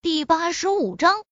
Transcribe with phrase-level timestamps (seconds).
[0.00, 1.24] 第八十五章，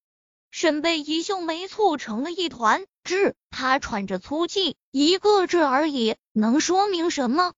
[0.50, 7.52] 沈贝一秀眉蹙成了一团，治他喘着粗气，一个字而已，能说明什么？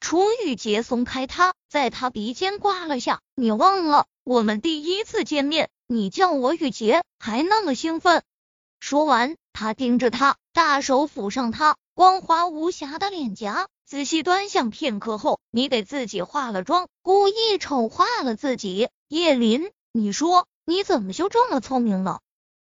[0.00, 3.20] 楚雨洁松开他，在他鼻尖刮了下。
[3.34, 8.22] 你忘了我们第一次见面，你叫我雨洁，还那么兴奋。
[8.80, 19.70] 说完，他盯着他，大手抚上他光滑无瑕的脸颊，仔细端详片刻后，你给自己化了妆，故意丑化了自己，叶林。
[19.98, 22.20] 你说你怎么就这么聪明呢？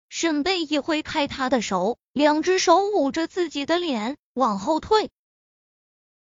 [0.09, 5.11] 沈贝一挥开他的手，两只手捂着自己的脸往后退。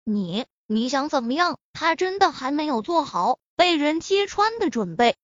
[0.04, 1.58] 你你想怎么样？
[1.74, 5.16] 他真的还没有做好被人揭穿的准备。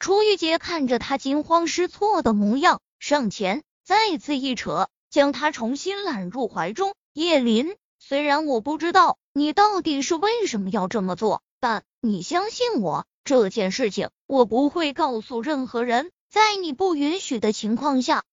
[0.00, 6.96] 楚玉洁看着他惊慌失措的模样，上前再次一扯，将他重新揽入怀中。
[7.12, 13.06] 叶林，虽然我不知道你到底是为什么要这么做，但你相信我。
[13.24, 18.24] 这件事情我不会告诉任何人，在你不允许的情况下。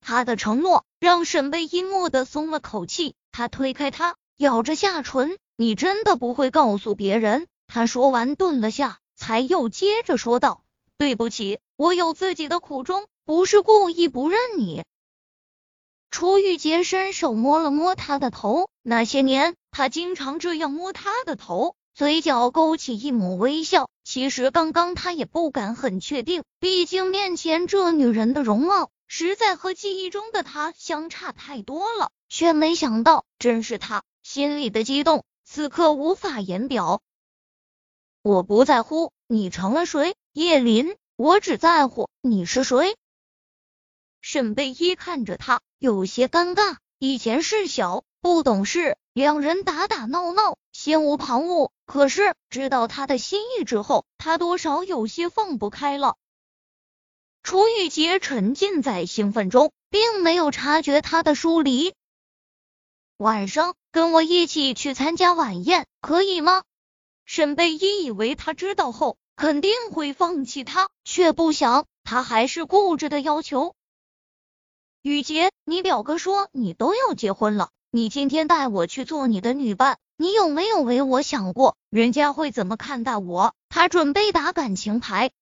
[0.00, 10.62] 他的承诺让沈贝依蓦地松了口气，他推开他，咬着下唇：“你真的不会告诉别人？”他说完，顿了下，才又接着说道
[10.98, 14.84] ：“对不起，我有自己的苦衷，不是故意不认你。”
[16.10, 21.74] 楚玉洁伸手摸了摸他的头，那些年他经常这样摸他的头。
[21.94, 23.88] 嘴角勾起一抹微笑。
[24.02, 32.10] 其实刚刚他也不敢很确定，毕竟面前这女人的容貌实在和记忆中的她相差太多了。
[32.28, 37.00] 却没想到，真是他心里的激动，此刻无法言表。
[38.22, 42.96] 我不在乎你成了谁，叶林，我只在乎你是谁。
[44.20, 46.76] 沈贝依看着他，有些尴尬。
[46.98, 50.56] 以前是小不懂事，两人打打闹闹。
[50.72, 56.16] 心无旁骛，可是知道他的心意之后，他多少有些放不开了。
[57.42, 61.94] 楚雨洁沉浸在兴奋中，并没有察觉他的疏离。
[63.18, 66.64] 晚上跟我一起去参加晚宴，可以吗？
[67.26, 73.74] 沈贝依以为他知道后肯定会放弃他，却不想他还是固执的要求。
[75.02, 79.98] 雨洁，你表哥说你都要结婚了，你今天带我去做你的女伴。
[80.16, 83.52] 你有没有为我想过，人家会怎么看待我？
[83.68, 85.32] 他准备打感情牌。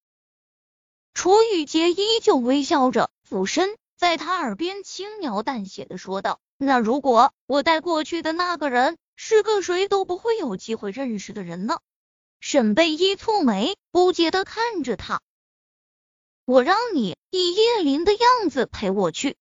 [1.13, 11.79] 楚雨洁依旧微笑着，俯身在他耳边轻描淡写的说道：“那如果我带过去的那个人是个谁都不会有机会认识的人呢？”
[12.41, 15.21] 沈贝依蹙眉，不解的看着他
[16.47, 19.37] ：“我让你以叶林的样子陪我去。”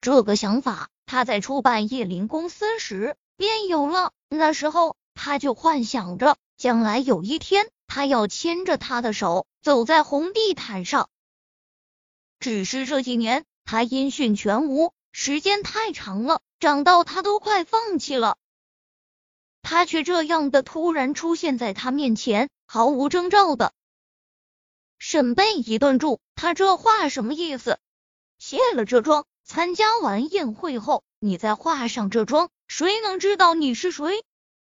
[0.00, 3.14] 这个想法，他在初办叶林公司时。
[3.38, 4.12] 便有了。
[4.28, 11.08] 那时候，他就幻想着将来有一天，他要牵着他的手走在红地毯上。
[12.40, 18.36] 只是这几年，他音讯全无，时间太长了，长到他都快放弃了。
[19.62, 23.72] 他却这样的突然出现在他面前，毫无征兆的。
[24.98, 27.78] 沈贝一顿住，他这话什么意思？
[28.38, 32.50] 卸了这妆，参加完宴会后，你再化上这妆。
[32.68, 34.22] 谁能知道你是谁？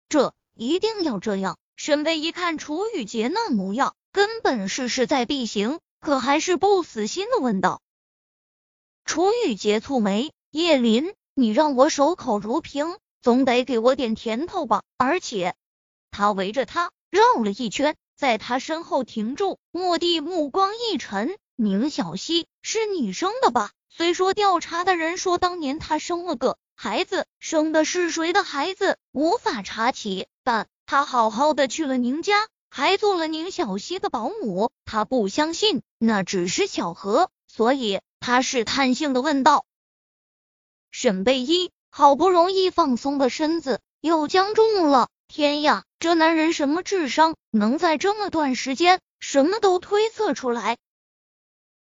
[0.09, 1.57] 这一定要这样。
[1.77, 7.81] 沈贝一看楚雨洁那模样，根本是势在必行，可还是不死心的问道。
[9.05, 14.83] 楚雨洁蹙眉：“叶林，你让我守口如瓶，总得给我点甜头吧？
[14.97, 15.55] 而且……”
[16.11, 23.71] 他围着他绕了一圈，在他身后停住，蓦地目光一沉：“宁小溪是你生的吧？
[23.89, 34.69] 虽说调查的人说当年他生了个……”孩子生的是谁的孩子，无法查起，但他好好的去了宁家，还做了宁小溪的保姆。
[34.83, 39.65] 他不相信那只是巧合，所以他试探性的问道。
[40.91, 45.07] 沈贝依好不容易放松的身子又僵住了。
[45.27, 50.77] 天呀，这男人什么智商，能在这么短时间什么都推测出来？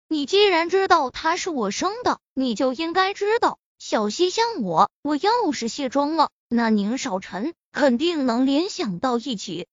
[0.08, 3.58] 你既然知道他是我生的，你就应该知道。
[3.92, 9.68] 小溪像我，我要是卸妆了，那宁少臣肯定能联想到一起。